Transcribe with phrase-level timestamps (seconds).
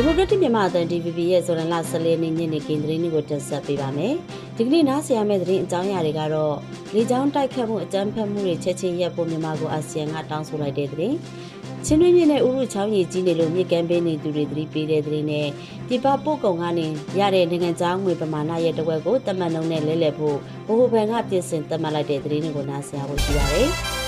[0.00, 4.14] ဒီမိုကရက်တစ်မြန်မာအသံ DVB ရဲ့ဇွန်လ14နေ့ညနေခင်းသတင်းတွေကိုတင်ဆက်ပေးပါမယ်။
[4.56, 6.56] ဒီကနေ့နားဆင်ရမယ့်သတင်းအကြောင်းအရာတွေကတော့
[6.94, 11.14] လေကြောင်းတိုက်ခတ်မှုအကြမ်းဖက်မှုတွေချက်ချင်းရပ်ဖို့မြန်မာကိုအာဆီယံကတောင်းဆိုလိုက်တဲ့သတင်း။
[11.86, 15.48] ချင်းတွင်းမြစ်နဲ့ဥရုချောင်းရည်ကြီးနေလို့မြစ်ကမ်းပေးနေသူတွေသတိပေးတဲ့သတင်းနဲ့
[15.88, 16.86] ပြပပို့ကုံကနေ
[17.18, 20.36] ရတဲ့နိုင်ငံသားငွေပမာဏရဲ့တဝက်ကိုတမန်နှုံနဲ့လဲလှယ်ဖို့
[20.66, 23.70] ဘိုဟိုဘန်ကပြင်ဆင်သတ်မှတ်လိုက်တဲ့သတင်းတွေကိုနားဆင်ရဖို့ရှိပါတယ်။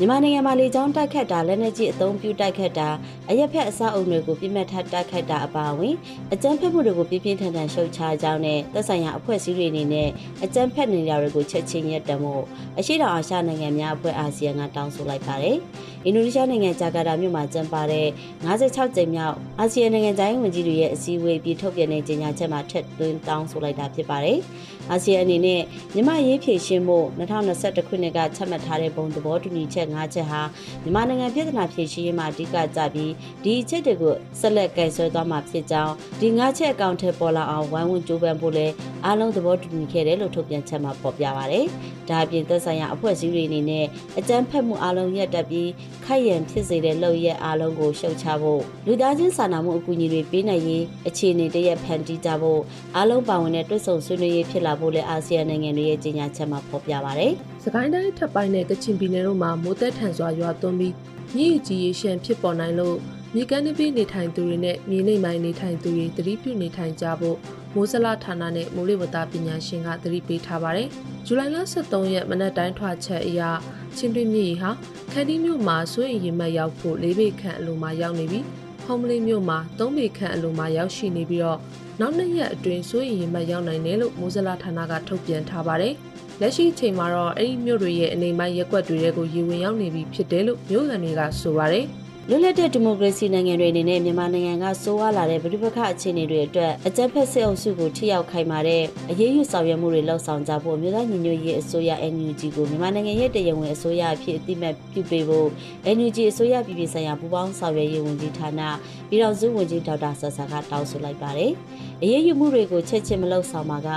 [0.00, 2.88] မြန်မာနိုင်ငံမှာလေကြောင်းတိုက်ခတ်တာလက်နက်ကြီးအုံပြုတိုက်ခတ်တာ
[3.30, 5.94] အရက်ဖက်အဆောက်အုံတွေကိုပြစ်မှတ်ထားတိုက်ခတ်တာအပါအဝင်
[6.32, 10.08] အကြမ်းဖက်မှုတွေကိုပြင်းပြင်းထန်ထန်ရှုတ်ချကြောင်းနဲ့သက်ဆိုင်ရာအဖွဲ့အစည်းတွေအနေနဲ့
[10.44, 12.34] အကြမ်းဖက်နေကြတွေကိုချက်ချင်းရပ်တံမှု
[12.78, 15.56] အရှိတောင်အာရှနိုင်ငံများအဖွဲ့အာဆီယံကတောင်းဆိုလိုက်ပါတယ်။
[16.04, 18.06] အင်ဒိုနီးရှားနိုင်ငံဂျာကာတာမြို့မှာကျင်းပတဲ့
[18.44, 24.38] 56ကြိမ်မြောက်အာဆီယံနိုင်ငံသားဝင်ကြီးတွေရဲ့အစည်းအဝေးပြီးထုတ်ပြန်တဲ့ကြေညာချက်မှာထက်သွင်းတောင်းဆိုလိုက်တာဖြစ်ပါတယ်။
[24.90, 25.60] အာဆီယံအနေနဲ့
[25.94, 30.40] မြန်မာရေးဖြည့်ရှင်းမှု2021ခုနှစ်ကချမှတ်ထားတဲ့ဘုံသဘောတူညီချက်၅ချက်ဟာ
[30.82, 33.12] မြန်မာနိုင်ငံပြည်ထနာဖြည့်ရှင်းရေးမှာအဓိကကြပြီး
[33.44, 38.66] ဒီအချက်တွေကိုဆက်လက်ကင်ဆယ်သွားမှာဖြစ်ကြောင်းဒီ၅ချက်အကောင့်ထဲပေါ်လာအောင်ဝိုင်းဝန်းကြိုးပမ်းဖို့လဲ
[39.04, 41.66] အားလုံးသဘောတူညီခဲ့တယ်လို့ထုတ်ပြန်ချက်မှာဖော်ပြပါရတယ်။
[42.08, 43.86] ဒါအပြင်သက်ဆိုင်ရာအဖွဲ့အစည်းတွေအနေနဲ့
[44.18, 45.70] အကြမ်းဖက်မှုအားလုံးရပ်တပြီး
[46.04, 52.60] ခိုက်ရန်ဖြစ်စေတဲ့လုပ်ရက်အားလုံးကိုရှုတ်ချဖို့လူသားချင်းစာနာမှုအကူအညီတွေပေးနိုင်ရေးအခြေအနေတရက်ဖန်တီးကြဖို့
[52.96, 57.32] အားလုံးပါဝင်တဲ့တွဲဆုံဆွေးနွေးရေးဖြစ်လာဖို့လဲအာဆီယံနိုင်ငံတွေရဲ့ကြေညာချက်မှာဖော်ပြပါရတယ်။
[57.64, 60.94] စကိုင်းတိုင်းထပ်ပိုင်းနဲ့ကချင်ပြည်နယ်တို့မှာမိုးသက်ထန်စွာရွာသွန်းပြီး
[61.36, 62.96] မြစ်ကြီးရေရှမ်းဖြစ်ပေါ်နိုင်လို့
[63.34, 67.36] မြေကမ်းနပြီးနေထိုင်သူတွေနဲ့မြေနိမ့်ပိုင်းနေထိုင်သူတွေသတိပြုနေထိုင်ကြဖို့
[67.74, 70.88] မိုးစလဌာနနဲ့မိုးလေဝသပညာရှင်ကသတိပေးထားပါတယ်။
[71.26, 73.50] ဇူလိုင်လ23ရက်မနက်တိုင်းထွာချက်အရာ
[73.96, 74.70] ချင်းတွင်းမြေဟာ
[75.12, 78.44] ခန္တီးမြို့မှာဆွေးရင်မှတ်ရောက်ဖို့၄ပေခန့်အလိုမှာရောက်နေပြီး
[78.84, 81.58] ဟုံးမလေးမြို့မှာ၃ပေခန့်အလိုမှာရောက်ရှိနေပြီးတော့
[82.00, 85.94] နောက်နှစ်ရက်အတွင်းဆွေးရင်မှတ်ရောက်နိုင်တယ်လို့မိုးစလဌာနကထုတ်ပြန်ထားပါတယ်။
[86.40, 91.86] လက်ရှိအချိန်မှာတော့အဲ့ဒီမြို့တွေရဲ့အနေပိုင်းရက်ွက်တွေကိုရေဝင်ရောက်နေပြီဖြစ်တယ်လို့မြို့ခံတွေကဆိုပါတယ်။
[92.30, 105.48] လွတ်လပ်တဲ့ဒီမိုကရေစီနိုင်ငံတွေအနေနဲ့မြန်မာနိုင်ငံကစိုးဝါလာတဲ့ပြည်ပခအခြေအနေတွေအတွက်အကြမ်းဖက်စစ်အုပ်စုကိုထိရောက်ခိုင်မာတဲ့အရေးယူဆောင်ရွက်မှုတွေလှုပ်ဆောင်ကြဖို့မြို့သားညီညွတ်ရေးအစိုးရ NUG ကိုမြန်မာနိုင်ငံရဲ့တရားဝင်အစိုးရအဖြစ်အတိမတ်ပြုပေးဖို့
[105.96, 108.60] NUG အစိုးရပြည်ပြည်ဆိုင်ရာပူးပေါင်းဆောင်ရွက်ရေးဝန်ကြီးဌာန
[109.08, 111.52] ပြည်ထောင်စုဝန်ကြီးဒေါက်တာဆဆာကတောင်းဆိုလိုက်ပါတယ်။
[112.02, 113.88] အရေးယူမှုတွေကိုချက်ချင်းမလှုပ်ဆောင်မှာက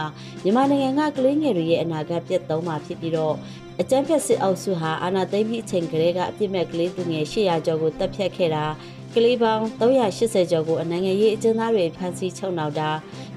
[0.43, 3.35] မြန်မာနိုင်ငံကကလေးငယ်တွေရဲ့အနာဂတ်ပြတ်သုံးမှာဖြစ်ပြီးတော့
[3.81, 8.65] အကြမ်းဖက်စစ်အုပ်စုဟာအာဏာသိမ်းပြီးအချိန်ကလေးကအပြစ်မဲ့ကလေးသူငယ်800ကျော်ကိုတပ်ဖြတ်ခဲ့တာ
[9.15, 12.89] ကလေးပေါင်း380ကျော်ကိုအနိုင်ငံရေးအကျဉ်းသားတွေဖမ်းဆီးချုပ်နှောက်တာ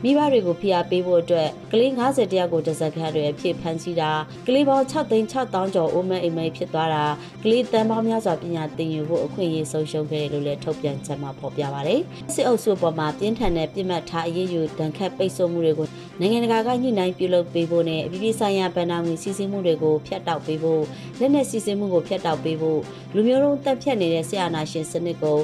[0.06, 4.10] မိဘတွေကိုဖိအားပေးဖို့အတွက်ကလေး90တယောက်ကိုတစက်ခန့်တွေအဖြစ်ဖမ်းဆီးတာ
[4.46, 7.04] ကလေးပေါင်း6သိန်း6000ကျော်အိုးမဲအိမ်မဲဖြစ်သွားတာ
[7.44, 11.94] ကလေးတန်းပေါင်းများစွာပညာသင်ယူဖို့အခွင့်အရေးဆုံးရှုံးခဲ့တယ်လို့လည်းထုတ်ပြန်ချက်မှာဖော်ပြပါဗျ။
[12.34, 15.88] စစ်အုပ်စုပေါ်မှာပြင်းထန်တဲ့ပြစ်မှတ်ထားအရေးယူတန်ခတ်ပိတ်ဆို့မှုတွေကို
[16.20, 20.82] နိုင်ငံတကာကညှိနှိုင်းပြုလုပ်ပေးဖို့နဲ့အပြည်ပြည်ဆိုင်ရာဗန်နာငွေစီစဉ်မှုတွေကိုဖျက်တောက်ပေးဖို့
[21.20, 22.80] လက်နက်စီစဉ်မှုကိုဖျက်တောက်ပေးဖို့
[23.14, 25.38] လူမျိုးတုံးတပ်ဖြတ်နေတဲ့ဆရာနာရှင်စနစ်ကို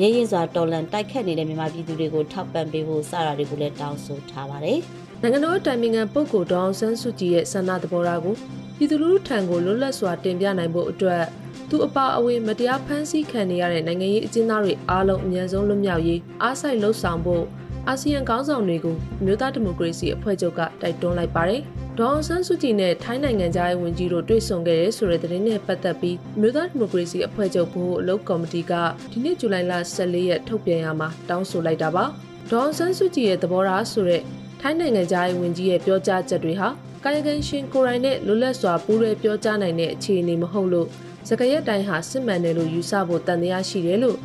[0.00, 4.78] ရဲရင်စွာတော်လန်တိုက်ခတ်နေတဲ့မြန်မာပြည်သူတွေကိုထောက်ပံ့ပေးဖို့စတာတွေကိုလည်းတောင်းဆိုထားပါတယ်။
[5.22, 8.34] နိုင်ငံတော်တိုင်ပင်ခံပုဂ္ဂိုလ်ဒေါအောင်ဆန်းစုကြည်ရဲ့ဆန္ဒသဘောထားကို
[8.76, 11.24] ပြည်သူလူထုထံကိုလွတ်လပ်စွာတင်ပြနိုင်ဖို့အတွက်
[11.70, 17.44] သူအပါအဝင်မတရားဖမ်းဆီးခံနေရတဲ့နိုင်ငံရေးအကျဉ်းသားတွေအားလုံးအမြန်ဆုံးလွတ်မြောက်ရေးအားစိုက်လှုပ်ဆောင်ဖို့
[17.88, 21.62] အာဆီယံခေါင်းဆောင်တွေကိုမြို့သားဒီမိုကရေစီအဖွဲ့ချုပ်ကတိုက်တွန်းလိုက်ပါတယ်။
[22.00, 28.72] ဒေါအောင်ဆန်းစုကြည်နဲ့ထိုင်းနိုင်ငံသားရဲ့ဝန်ကြီးတို့တွေ့ဆုံခဲ့တဲ့ဆိုတဲ့သတင်းနဲ့ပတ်သက်ပြီးမြို့သားဒီမိုကရေစီအဖွဲ့ချုပ်ဘို့အလုပ်ကော်မတီက
[29.12, 32.04] ဒီနေ့ဇူလိုင်လ14ရက်ထုတ်ပြန်ရမှာတောင်းဆိုလိုက်တာပါ။
[32.50, 34.22] ဒေါအောင်ဆန်းစုကြည်ရဲ့သဘောထားဆိုတဲ့
[34.60, 36.68] ထိုင်းနိုင်ငံသားရဲ့ဝန်ကြီးရဲ့ပြောကြားချက်တွေဟာ
[37.04, 40.88] ကာယကံရှင်ကိုရိုင်းနဲ့လွတ်လပ်စွာပူးရဲပြောကြားနိုင်တဲ့အခြေအနေမဟုတ်လို့
[41.28, 44.16] စကရက်တိုင်းဟာစစ်မှန်တယ်လို့ယူဆဖို့တန်တရားရှိတယ်လို့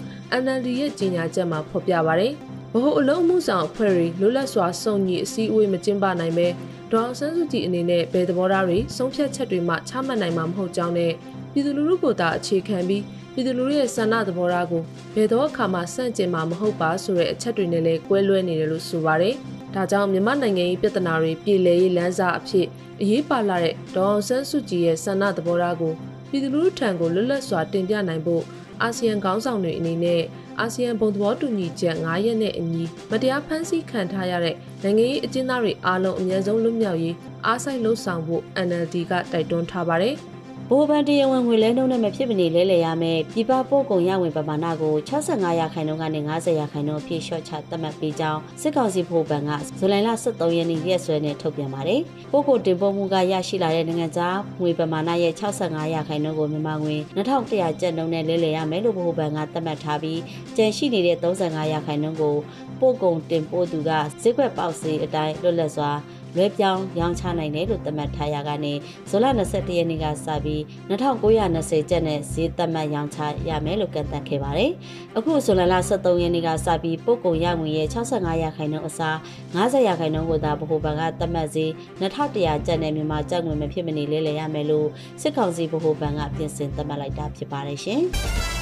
[0.43, 2.29] NLD ရဲ့ကြေညာချက်မှာဖော်ပြပါဗျ။
[2.73, 6.47] ဗဟိုအလုံးမှုဆောင်အဖွဲ့တွေလွတ်လပ်စွာစုံညီအစည်းအဝေးမကျင်းပနိုင်ပဲ
[6.91, 11.13] ဒေါအောင်ဆန်းစုကြည်အနေနဲ့ဘယ်သဘောထားတွေဆုံးဖြတ်ချက်တွေမှချမှတ်နိုင်မှာမဟုတ်ကြောင်းနဲ့
[11.51, 14.81] ပြည်သူလူထုကိုသာအခြေခံပြီးပြည်သူလူထုရဲ့ဆန္ဒသဘောထားကို
[15.15, 19.35] ဘယ်တော့အခါမှစန့်ကျင်မှာမဟုတ်ပါဆိုတဲ့အချက်တွေနဲ့လည်းကွဲလွဲနေတယ်လို့ဆိုပါတယ်။
[19.75, 22.67] ဒါကြောင့်မြန်မာနိုင်ငံရေးပြဿနာတွေပြည်လဲရေးလမ်းစာအဖြစ်
[23.01, 25.93] အရေးပါလာတဲ့ဒေါအောင်ဆန်းစုကြည်ရဲ့ဆန္ဒသဘောထားကို
[26.29, 28.43] ပြည်သူလူထုထံကိုလွတ်လပ်စွာတင်ပြနိုင်ဖို့
[28.81, 30.21] အာဆီယံခေါင်းဆောင်တွေအနေနဲ့
[30.59, 37.15] အာဆီယံဘုံသဘောတူညီချက်9ရက်နဲ့အညီမတရားဖမ်းဆီးခံထားရတဲ့နိုင်ငံရေးအကျဉ်းသားတွေအားလုံးအများဆုံးလွတ်မြောက်ရေး
[37.45, 40.15] အားစိုက်လှုပ်ဆောင်ဖို့ NLD ကတိုက်တွန်းထားပါတယ်။
[40.71, 52.01] ဘိုးဘန်တရားဝင်ငွေလဲနှုန်းနဲ့မဖြစ်မနေလဲလှယ်ရမယ်ပြပပို့ကုန်ရဝင်ပမာဏကို65ရာခိုင်နှုန်းကနေ90ရာခိုင်နှုန်းအဖြစ်လျှော့ချသတ်မှတ်ပေးကြောင်းစစ်ကောင်စီဖို့ဘန်ကဇူလိုင်လ23ရက်နေ့ရက်စွဲနဲ့ထုတ်ပြန်ပါတယ်။
[52.31, 60.19] ပို့ကုန်တင်ပို့မှုကရရှိလာတဲ့နိုင်ငံသားငွေပမာဏရဲ့65ရာခိုင်နှုန်းကိုမြန်မာငွေ2100ကျပ်နှုန်းနဲ့လဲလှယ်ရမယ်လို့ဘိုးဘန်ကသတ်မှတ်ထားပြီး
[60.55, 62.35] ကျန်ရှိနေတဲ့35ရာခိုင်နှုန်းကို
[62.79, 65.91] ပို့ကုန်တင်ပို့သူကဈေးကွက်ပေါက်စေးအတိုင်းလွတ်လပ်စွာ
[66.35, 68.73] လွဲပြောင်းရောင်းချနိုင်တယ်လို့သတ်မှတ်ထားရကနေ
[69.09, 74.71] ဇွန်လ22ရက်နေ့ကစပြီး2920ကျပ်နဲ့ဈေးသတ်မှတ်ရောင်းချရမယ်လို့ကန့်သတ်ခဲ့ပါတယ်။
[75.17, 79.17] အခုဇွန်လ23ရက်နေ့ကစပြီးပို့ကုန်ရငွေရဲ့65ရာခိုင်နှုန်းအစား
[79.55, 81.69] 90ရာခိုင်နှုန်းကိုသာဗဟိုဘဏ်ကသတ်မှတ်ဈေး
[82.01, 84.87] 2100ကျပ်နဲ့မြန်မာကျပ်ငွေမဖြစ်မနေလဲလှယ်ရမယ်လို့
[85.21, 88.03] စစ်ကောင်စီဗဟိုဘဏ်ကပြင်ဆင်သတ်မှတ်လိုက်တာဖြစ်ပါတယ်ရှင်။